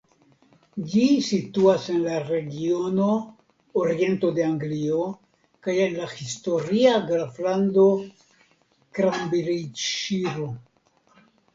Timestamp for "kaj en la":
5.67-6.07